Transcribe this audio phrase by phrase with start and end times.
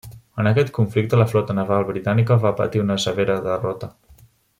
[0.43, 3.91] En aquest conflicte la flota naval britànica va patir una severa derrota.